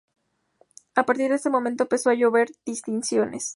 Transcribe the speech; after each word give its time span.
A 0.95 1.05
partir 1.05 1.29
de 1.29 1.35
ese 1.35 1.51
momento 1.51 1.83
empiezan 1.83 2.13
a 2.13 2.15
llover 2.15 2.49
distinciones. 2.65 3.49